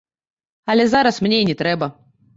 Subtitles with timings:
[0.73, 1.91] Але зараз мне і не трэба.